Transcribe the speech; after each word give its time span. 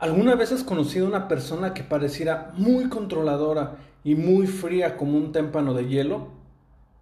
¿Alguna 0.00 0.36
vez 0.36 0.52
has 0.52 0.62
conocido 0.62 1.08
una 1.08 1.26
persona 1.26 1.74
que 1.74 1.82
pareciera 1.82 2.52
muy 2.54 2.88
controladora 2.88 3.78
y 4.04 4.14
muy 4.14 4.46
fría 4.46 4.96
como 4.96 5.16
un 5.16 5.32
témpano 5.32 5.74
de 5.74 5.88
hielo? 5.88 6.28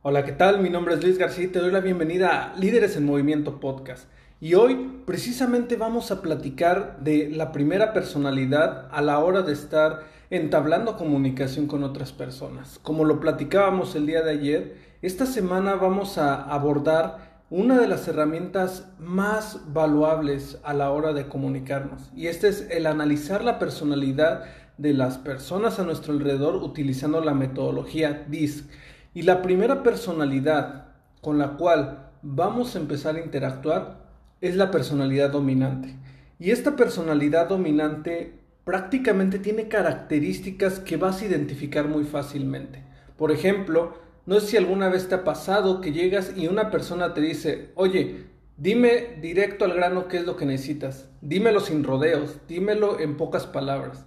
Hola, 0.01 0.25
¿qué 0.25 0.33
tal? 0.33 0.63
Mi 0.63 0.71
nombre 0.71 0.95
es 0.95 1.05
Luis 1.05 1.19
García 1.19 1.45
y 1.45 1.49
te 1.49 1.59
doy 1.59 1.71
la 1.71 1.81
bienvenida 1.81 2.55
a 2.55 2.57
Líderes 2.57 2.97
en 2.97 3.05
Movimiento 3.05 3.61
Podcast. 3.61 4.09
Y 4.41 4.55
hoy 4.55 5.03
precisamente 5.05 5.77
vamos 5.77 6.11
a 6.11 6.23
platicar 6.23 6.97
de 7.01 7.29
la 7.29 7.53
primera 7.53 7.93
personalidad 7.93 8.89
a 8.91 9.03
la 9.03 9.19
hora 9.19 9.43
de 9.43 9.53
estar 9.53 10.05
entablando 10.31 10.97
comunicación 10.97 11.67
con 11.67 11.85
otras 11.85 12.13
personas. 12.13 12.79
Como 12.83 13.05
lo 13.05 13.21
platicábamos 13.21 13.95
el 13.95 14.07
día 14.07 14.23
de 14.23 14.31
ayer, 14.31 14.77
esta 15.03 15.27
semana 15.27 15.75
vamos 15.75 16.17
a 16.17 16.43
abordar 16.43 17.36
una 17.49 17.79
de 17.79 17.87
las 17.87 18.09
herramientas 18.09 18.89
más 18.99 19.61
valuables 19.73 20.59
a 20.65 20.75
la 20.75 20.91
hora 20.91 21.13
de 21.13 21.29
comunicarnos. 21.29 22.11
Y 22.17 22.27
este 22.27 22.49
es 22.49 22.67
el 22.71 22.87
analizar 22.87 23.45
la 23.45 23.61
personalidad 23.61 24.45
de 24.79 24.93
las 24.93 25.19
personas 25.19 25.79
a 25.79 25.85
nuestro 25.85 26.13
alrededor 26.13 26.57
utilizando 26.57 27.21
la 27.21 27.35
metodología 27.35 28.25
DISC. 28.29 28.69
Y 29.15 29.23
la 29.23 29.43
primera 29.43 29.85
personalidad 29.85 30.89
con 31.21 31.39
la 31.39 31.51
cual 31.57 32.11
vamos 32.23 32.75
a 32.75 32.81
empezar 32.81 33.15
a 33.15 33.21
interactuar 33.21 34.07
es 34.41 34.57
la 34.57 34.73
personalidad 34.73 35.31
dominante. 35.31 35.95
Y 36.41 36.51
esta 36.51 36.75
personalidad 36.75 37.49
dominante 37.49 38.41
prácticamente 38.65 39.39
tiene 39.39 39.69
características 39.69 40.81
que 40.81 40.97
vas 40.97 41.23
a 41.23 41.27
identificar 41.27 41.87
muy 41.87 42.05
fácilmente. 42.05 42.83
Por 43.17 43.31
ejemplo, 43.31 43.95
no 44.27 44.41
sé 44.41 44.47
si 44.47 44.57
alguna 44.57 44.89
vez 44.89 45.09
te 45.09 45.15
ha 45.15 45.25
pasado 45.25 45.81
que 45.81 45.93
llegas 45.93 46.33
y 46.37 46.49
una 46.49 46.71
persona 46.71 47.15
te 47.15 47.21
dice, 47.21 47.71
oye, 47.75 48.27
dime 48.57 49.19
directo 49.21 49.65
al 49.65 49.75
grano 49.75 50.09
qué 50.09 50.19
es 50.19 50.27
lo 50.27 50.37
que 50.37 50.47
necesitas, 50.47 51.09
dímelo 51.21 51.61
sin 51.61 51.85
rodeos, 51.85 52.37
dímelo 52.49 53.01
en 53.01 53.17
pocas 53.17 53.47
palabras. 53.47 54.05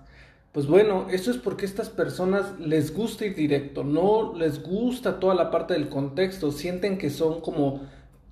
Pues 0.51 0.65
bueno, 0.65 1.05
eso 1.11 1.29
es 1.29 1.37
porque 1.37 1.65
a 1.65 1.69
estas 1.69 1.89
personas 1.89 2.59
les 2.59 2.93
gusta 2.93 3.25
ir 3.25 3.35
directo, 3.35 3.83
no 3.83 4.33
les 4.35 4.63
gusta 4.63 5.19
toda 5.19 5.35
la 5.35 5.51
parte 5.51 5.75
del 5.75 5.89
contexto, 5.89 6.51
sienten 6.51 6.97
que 6.97 7.11
son 7.11 7.41
como 7.41 7.81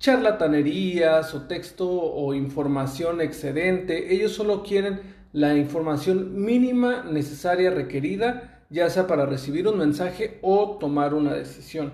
charlatanerías 0.00 1.34
o 1.34 1.42
texto 1.42 1.88
o 1.88 2.34
información 2.34 3.20
excedente. 3.20 4.12
Ellos 4.12 4.32
solo 4.32 4.62
quieren 4.62 5.00
la 5.32 5.56
información 5.56 6.44
mínima 6.44 7.04
necesaria 7.04 7.70
requerida, 7.70 8.57
ya 8.70 8.90
sea 8.90 9.06
para 9.06 9.26
recibir 9.26 9.66
un 9.66 9.78
mensaje 9.78 10.38
o 10.42 10.76
tomar 10.78 11.14
una 11.14 11.34
decisión. 11.34 11.92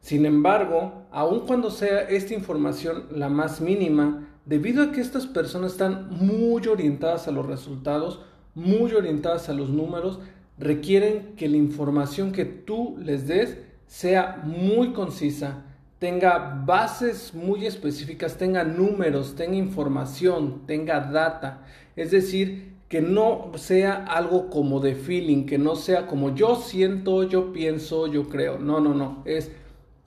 Sin 0.00 0.24
embargo, 0.24 1.06
aun 1.10 1.40
cuando 1.40 1.70
sea 1.70 2.02
esta 2.02 2.34
información 2.34 3.06
la 3.10 3.28
más 3.28 3.60
mínima, 3.60 4.28
debido 4.44 4.82
a 4.82 4.92
que 4.92 5.00
estas 5.00 5.26
personas 5.26 5.72
están 5.72 6.08
muy 6.10 6.66
orientadas 6.68 7.26
a 7.26 7.32
los 7.32 7.44
resultados, 7.44 8.20
muy 8.54 8.92
orientadas 8.94 9.48
a 9.48 9.52
los 9.52 9.68
números, 9.68 10.20
requieren 10.58 11.34
que 11.36 11.48
la 11.48 11.56
información 11.56 12.32
que 12.32 12.44
tú 12.44 12.96
les 12.98 13.26
des 13.26 13.58
sea 13.86 14.40
muy 14.44 14.92
concisa, 14.92 15.64
tenga 15.98 16.62
bases 16.64 17.34
muy 17.34 17.66
específicas, 17.66 18.36
tenga 18.36 18.64
números, 18.64 19.34
tenga 19.34 19.56
información, 19.56 20.66
tenga 20.66 21.00
data. 21.00 21.62
Es 21.96 22.10
decir, 22.10 22.75
que 22.88 23.00
no 23.00 23.52
sea 23.56 24.04
algo 24.04 24.48
como 24.48 24.80
de 24.80 24.94
feeling, 24.94 25.46
que 25.46 25.58
no 25.58 25.76
sea 25.76 26.06
como 26.06 26.34
yo 26.34 26.56
siento, 26.56 27.24
yo 27.24 27.52
pienso, 27.52 28.06
yo 28.06 28.28
creo. 28.28 28.58
No, 28.58 28.80
no, 28.80 28.94
no. 28.94 29.22
Es 29.24 29.50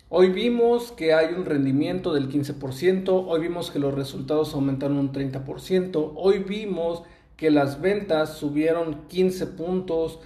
hoy 0.08 0.30
vimos 0.30 0.92
que 0.92 1.14
hay 1.14 1.34
un 1.34 1.46
rendimiento 1.46 2.14
del 2.14 2.30
15%, 2.30 3.26
hoy 3.28 3.42
vimos 3.42 3.70
que 3.72 3.80
los 3.80 3.94
resultados 3.94 4.54
aumentaron 4.54 4.98
un 4.98 5.12
30%, 5.12 6.14
hoy 6.16 6.40
vimos 6.40 7.04
que 7.36 7.52
las 7.52 7.82
ventas 7.82 8.38
subieron 8.38 9.08
15 9.08 9.48
puntos, 9.48 10.20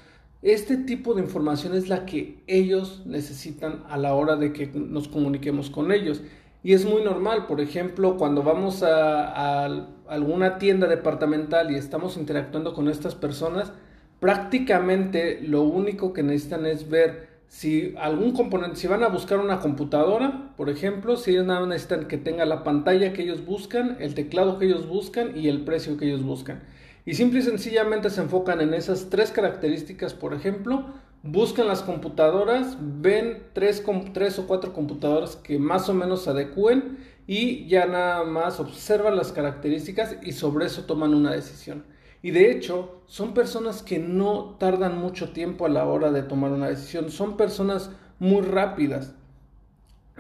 este 0.44 0.76
tipo 0.76 1.14
de 1.14 1.22
información 1.22 1.74
es 1.74 1.88
la 1.88 2.06
que 2.06 2.44
ellos 2.48 3.04
necesitan 3.06 3.84
a 3.88 3.98
la 3.98 4.14
hora 4.14 4.36
de 4.36 4.52
que 4.52 4.68
nos 4.68 5.08
comuniquemos 5.08 5.70
con 5.70 5.92
ellos. 5.92 6.22
Y 6.64 6.74
es 6.74 6.86
muy 6.86 7.04
normal, 7.04 7.46
por 7.46 7.60
ejemplo, 7.60 8.16
cuando 8.18 8.42
vamos 8.42 8.84
a, 8.84 9.66
alguna 10.08 10.58
tienda 10.58 10.88
departamental 10.88 11.72
y 11.72 11.76
estamos 11.76 12.16
interactuando 12.16 12.74
con 12.74 12.88
estas 12.88 13.16
personas, 13.16 13.74
prácticamente 14.22 15.42
lo 15.42 15.64
único 15.64 16.14
que 16.14 16.24
necesitan 16.24 16.66
es 16.66 16.90
ver 16.90 17.34
si 17.48 17.94
algún 18.00 18.32
componente, 18.32 18.78
si 18.78 18.88
van 18.88 19.04
a 19.04 19.10
buscar 19.10 19.40
una 19.40 19.60
computadora, 19.60 20.54
por 20.56 20.70
ejemplo, 20.70 21.18
si 21.18 21.32
ellos 21.32 21.46
nada 21.46 21.68
necesitan 21.68 22.08
que 22.08 22.18
tenga 22.18 22.46
la 22.46 22.64
pantalla 22.64 23.12
que 23.12 23.24
ellos 23.24 23.46
buscan, 23.46 23.98
el 24.00 24.16
teclado 24.16 24.58
que 24.58 24.66
ellos 24.66 24.88
buscan 24.88 25.38
y 25.38 25.50
el 25.50 25.66
precio 25.66 25.98
que 25.98 26.06
ellos 26.06 26.24
buscan. 26.24 26.64
Y 27.06 27.16
simple 27.16 27.40
y 27.40 27.44
sencillamente 27.44 28.10
se 28.10 28.22
enfocan 28.22 28.62
en 28.62 28.74
esas 28.74 29.10
tres 29.10 29.32
características, 29.32 30.14
por 30.14 30.34
ejemplo, 30.34 30.86
buscan 31.24 31.68
las 31.68 31.82
computadoras, 31.82 32.78
ven 32.80 33.44
tres, 33.54 33.82
o 33.88 34.48
cuatro 34.48 34.74
computadoras 34.74 35.38
que 35.38 35.58
más 35.58 35.88
o 35.90 35.94
menos 35.94 36.24
se 36.24 36.30
adecúen 36.30 36.98
y 37.26 37.66
ya 37.68 37.86
nada 37.86 38.26
más 38.26 38.60
observan 38.60 39.16
las 39.16 39.32
características 39.32 40.18
y 40.22 40.34
sobre 40.34 40.66
eso 40.66 40.84
toman 40.84 41.14
una 41.14 41.32
decisión. 41.32 41.86
Y 42.22 42.32
de 42.32 42.52
hecho, 42.52 43.02
son 43.08 43.34
personas 43.34 43.82
que 43.82 44.00
no 44.00 44.56
tardan 44.60 44.98
mucho 44.98 45.32
tiempo 45.32 45.66
a 45.66 45.70
la 45.70 45.86
hora 45.86 46.12
de 46.12 46.24
tomar 46.24 46.52
una 46.52 46.68
decisión, 46.68 47.10
son 47.10 47.38
personas 47.38 47.90
muy 48.20 48.42
rápidas. 48.42 49.14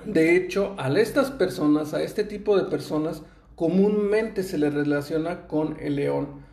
De 0.06 0.35
hecho, 0.35 0.74
a 0.78 0.90
estas 0.97 1.31
personas, 1.31 1.94
a 1.94 2.02
este 2.02 2.24
tipo 2.24 2.58
de 2.58 2.66
personas, 2.66 3.24
comúnmente 3.56 4.44
se 4.44 4.58
les 4.58 4.74
relaciona 4.74 5.47
con 5.47 5.78
el 5.80 5.97
león. 5.97 6.44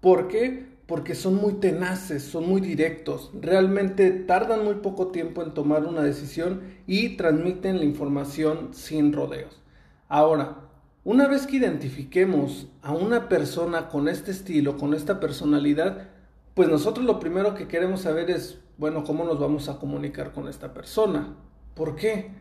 ¿Por 0.00 0.28
qué? 0.28 0.71
Porque 0.92 1.14
son 1.14 1.36
muy 1.36 1.54
tenaces, 1.54 2.22
son 2.22 2.46
muy 2.46 2.60
directos, 2.60 3.30
realmente 3.40 4.10
tardan 4.10 4.62
muy 4.62 4.74
poco 4.74 5.06
tiempo 5.06 5.42
en 5.42 5.54
tomar 5.54 5.86
una 5.86 6.02
decisión 6.02 6.60
y 6.86 7.16
transmiten 7.16 7.78
la 7.78 7.86
información 7.86 8.74
sin 8.74 9.14
rodeos. 9.14 9.62
Ahora, 10.06 10.68
una 11.02 11.28
vez 11.28 11.46
que 11.46 11.56
identifiquemos 11.56 12.66
a 12.82 12.92
una 12.92 13.30
persona 13.30 13.88
con 13.88 14.06
este 14.06 14.32
estilo, 14.32 14.76
con 14.76 14.92
esta 14.92 15.18
personalidad, 15.18 16.10
pues 16.52 16.68
nosotros 16.68 17.06
lo 17.06 17.18
primero 17.18 17.54
que 17.54 17.68
queremos 17.68 18.02
saber 18.02 18.30
es, 18.30 18.58
bueno, 18.76 19.02
¿cómo 19.02 19.24
nos 19.24 19.40
vamos 19.40 19.70
a 19.70 19.78
comunicar 19.78 20.34
con 20.34 20.46
esta 20.46 20.74
persona? 20.74 21.36
¿Por 21.74 21.96
qué? 21.96 22.32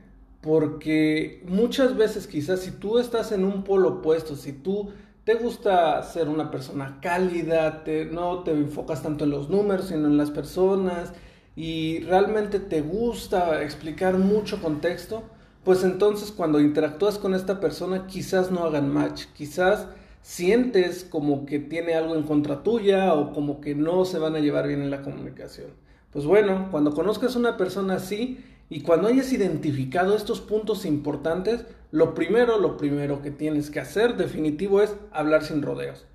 Porque 0.41 1.41
muchas 1.47 1.95
veces 1.95 2.28
quizás 2.28 2.59
si 2.59 2.72
tú 2.72 3.00
estás 3.00 3.31
en 3.31 3.45
un 3.45 3.63
polo 3.63 4.00
opuesto, 4.00 4.35
si 4.35 4.51
tú 4.51 4.91
te 5.23 5.35
gusta 5.35 6.01
ser 6.03 6.27
una 6.29 6.49
persona 6.49 6.99
cálida, 7.01 7.84
te, 7.84 8.05
no 8.05 8.40
te 8.40 8.51
enfocas 8.51 9.03
tanto 9.03 9.25
en 9.25 9.31
los 9.31 9.49
números, 9.49 9.87
sino 9.87 10.07
en 10.07 10.17
las 10.17 10.31
personas, 10.31 11.13
y 11.55 11.99
realmente 11.99 12.59
te 12.59 12.81
gusta 12.81 13.61
explicar 13.61 14.17
mucho 14.17 14.61
contexto, 14.61 15.23
pues 15.63 15.84
entonces 15.84 16.31
cuando 16.31 16.59
interactúas 16.59 17.17
con 17.17 17.35
esta 17.35 17.59
persona 17.59 18.07
quizás 18.07 18.51
no 18.51 18.63
hagan 18.63 18.91
match, 18.91 19.25
quizás 19.35 19.87
sientes 20.22 21.03
como 21.03 21.46
que 21.46 21.59
tiene 21.59 21.93
algo 21.93 22.16
en 22.16 22.23
contra 22.23 22.63
tuya 22.63 23.13
o 23.13 23.34
como 23.34 23.61
que 23.61 23.75
no 23.75 24.05
se 24.05 24.19
van 24.19 24.35
a 24.35 24.40
llevar 24.40 24.67
bien 24.67 24.81
en 24.81 24.91
la 24.91 25.01
comunicación. 25.01 25.67
Pues 26.11 26.25
bueno, 26.25 26.67
cuando 26.72 26.93
conozcas 26.93 27.35
a 27.35 27.40
una 27.40 27.57
persona 27.57 27.96
así 27.96 28.43
y 28.72 28.84
cuando 28.84 29.09
hayas 29.09 29.34
identificado 29.34 30.16
estos 30.16 30.40
puntos 30.40 30.85
importantes, 30.85 31.66
lo 31.91 32.14
primero, 32.16 32.58
lo 32.58 32.78
primero 32.78 33.22
que 33.22 33.29
tienes 33.29 33.70
que 33.70 33.82
hacer 33.82 34.16
definitivo 34.16 34.82
es 34.82 34.96
hablar 35.12 35.44
sin 35.44 35.62
rodeos. 35.62 36.06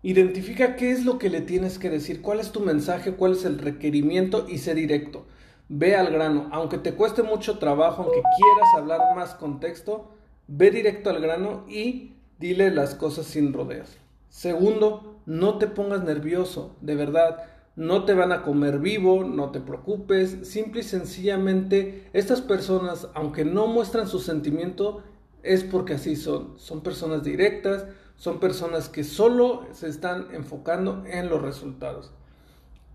Identifica 0.00 0.76
qué 0.76 0.92
es 0.92 1.04
lo 1.04 1.18
que 1.18 1.30
le 1.30 1.40
tienes 1.40 1.80
que 1.80 1.90
decir, 1.90 2.22
cuál 2.22 2.38
es 2.38 2.52
tu 2.52 2.60
mensaje, 2.60 3.14
cuál 3.14 3.32
es 3.32 3.44
el 3.44 3.58
requerimiento 3.58 4.46
y 4.48 4.58
sé 4.58 4.76
directo. 4.76 5.26
Ve 5.68 5.96
al 5.96 6.12
grano, 6.12 6.48
aunque 6.52 6.78
te 6.78 6.94
cueste 6.94 7.24
mucho 7.24 7.58
trabajo, 7.58 8.04
aunque 8.04 8.22
quieras 8.38 8.68
hablar 8.76 9.00
más 9.16 9.34
contexto, 9.34 10.12
ve 10.46 10.70
directo 10.70 11.10
al 11.10 11.20
grano 11.20 11.64
y 11.68 12.12
dile 12.38 12.70
las 12.70 12.94
cosas 12.94 13.26
sin 13.26 13.52
rodeos. 13.52 13.98
Segundo, 14.28 15.16
no 15.26 15.58
te 15.58 15.66
pongas 15.66 16.04
nervioso, 16.04 16.76
de 16.82 16.94
verdad. 16.94 17.42
No 17.80 18.04
te 18.04 18.12
van 18.12 18.30
a 18.30 18.42
comer 18.42 18.78
vivo, 18.78 19.24
no 19.24 19.52
te 19.52 19.58
preocupes, 19.58 20.36
simple 20.42 20.82
y 20.82 20.84
sencillamente 20.84 22.10
estas 22.12 22.42
personas, 22.42 23.08
aunque 23.14 23.46
no 23.46 23.68
muestran 23.68 24.06
su 24.06 24.18
sentimiento, 24.18 25.02
es 25.42 25.64
porque 25.64 25.94
así 25.94 26.14
son, 26.14 26.58
son 26.58 26.82
personas 26.82 27.24
directas, 27.24 27.86
son 28.16 28.38
personas 28.38 28.90
que 28.90 29.02
solo 29.02 29.66
se 29.72 29.88
están 29.88 30.26
enfocando 30.34 31.04
en 31.06 31.30
los 31.30 31.40
resultados. 31.40 32.12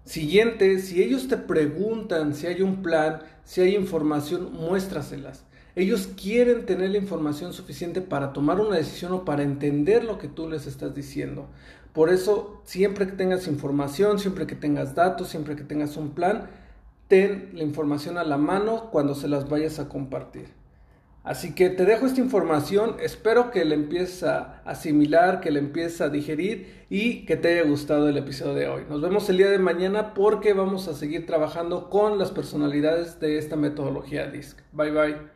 Siguiente, 0.04 0.78
si 0.78 1.02
ellos 1.02 1.28
te 1.28 1.38
preguntan 1.38 2.36
si 2.36 2.46
hay 2.46 2.62
un 2.62 2.84
plan, 2.84 3.24
si 3.44 3.62
hay 3.62 3.76
información, 3.76 4.54
muéstraselas. 4.54 5.46
Ellos 5.76 6.08
quieren 6.22 6.66
tener 6.66 6.92
la 6.92 6.98
información 6.98 7.52
suficiente 7.52 8.02
para 8.02 8.32
tomar 8.32 8.60
una 8.62 8.78
decisión 8.78 9.12
o 9.12 9.26
para 9.26 9.44
entender 9.44 10.04
lo 10.06 10.18
que 10.18 10.30
tú 10.30 10.50
les 10.50 10.68
estás 10.68 10.96
diciendo. 10.96 11.48
Por 11.94 12.10
eso, 12.10 12.62
siempre 12.66 13.06
que 13.06 13.14
tengas 13.14 13.48
información, 13.48 14.20
siempre 14.20 14.48
que 14.48 14.56
tengas 14.56 14.96
datos, 14.96 15.30
siempre 15.30 15.56
que 15.56 15.64
tengas 15.64 15.98
un 15.98 16.12
plan, 16.12 16.50
ten 17.08 17.52
la 17.54 17.64
información 17.64 18.18
a 18.18 18.24
la 18.24 18.38
mano 18.38 18.90
cuando 18.92 19.16
se 19.16 19.28
las 19.28 19.50
vayas 19.50 19.80
a 19.80 19.90
compartir. 19.90 20.48
Así 21.26 21.56
que 21.56 21.72
te 21.72 21.86
dejo 21.86 22.06
esta 22.06 22.22
información, 22.22 22.98
espero 23.00 23.50
que 23.50 23.66
la 23.66 23.74
empieces 23.74 24.24
a 24.24 24.62
asimilar, 24.64 25.42
que 25.42 25.50
la 25.50 25.58
empieces 25.58 26.02
a 26.02 26.10
digerir 26.10 26.86
y 26.88 27.26
que 27.26 27.36
te 27.36 27.54
haya 27.54 27.68
gustado 27.68 28.08
el 28.08 28.18
episodio 28.18 28.54
de 28.54 28.68
hoy. 28.68 28.84
Nos 28.88 29.02
vemos 29.02 29.28
el 29.30 29.38
día 29.38 29.50
de 29.50 29.58
mañana 29.58 30.14
porque 30.14 30.54
vamos 30.54 30.88
a 30.88 30.94
seguir 30.94 31.26
trabajando 31.26 31.90
con 31.90 32.20
las 32.20 32.30
personalidades 32.30 33.20
de 33.20 33.40
esta 33.40 33.56
metodología 33.56 34.28
DISC. 34.28 34.60
Bye 34.72 34.92
bye. 34.92 35.35